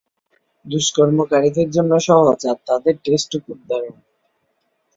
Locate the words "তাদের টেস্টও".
2.67-3.37